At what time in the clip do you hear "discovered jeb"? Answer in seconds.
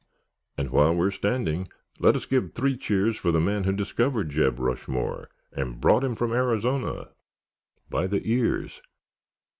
3.71-4.57